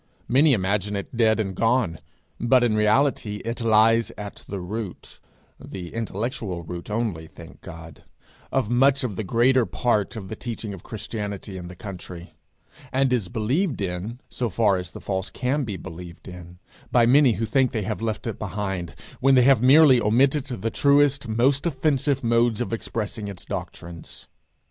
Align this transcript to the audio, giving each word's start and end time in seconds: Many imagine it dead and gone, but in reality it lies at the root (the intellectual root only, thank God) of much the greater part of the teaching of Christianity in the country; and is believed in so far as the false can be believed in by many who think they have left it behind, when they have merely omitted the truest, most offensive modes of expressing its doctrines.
Many 0.27 0.53
imagine 0.53 0.95
it 0.95 1.15
dead 1.15 1.39
and 1.39 1.53
gone, 1.53 1.99
but 2.39 2.63
in 2.63 2.73
reality 2.75 3.35
it 3.45 3.61
lies 3.61 4.11
at 4.17 4.43
the 4.49 4.59
root 4.59 5.19
(the 5.63 5.93
intellectual 5.93 6.63
root 6.63 6.89
only, 6.89 7.27
thank 7.27 7.61
God) 7.61 8.03
of 8.51 8.67
much 8.67 9.01
the 9.01 9.23
greater 9.23 9.63
part 9.67 10.15
of 10.15 10.27
the 10.27 10.35
teaching 10.35 10.73
of 10.73 10.81
Christianity 10.81 11.55
in 11.55 11.67
the 11.67 11.75
country; 11.75 12.33
and 12.91 13.13
is 13.13 13.27
believed 13.29 13.79
in 13.79 14.19
so 14.27 14.49
far 14.49 14.77
as 14.77 14.89
the 14.89 15.01
false 15.01 15.29
can 15.29 15.65
be 15.65 15.77
believed 15.77 16.27
in 16.27 16.57
by 16.91 17.05
many 17.05 17.33
who 17.33 17.45
think 17.45 17.71
they 17.71 17.83
have 17.83 18.01
left 18.01 18.25
it 18.25 18.39
behind, 18.39 18.95
when 19.19 19.35
they 19.35 19.43
have 19.43 19.61
merely 19.61 20.01
omitted 20.01 20.45
the 20.45 20.71
truest, 20.71 21.27
most 21.27 21.67
offensive 21.67 22.23
modes 22.23 22.59
of 22.59 22.73
expressing 22.73 23.27
its 23.27 23.45
doctrines. 23.45 24.27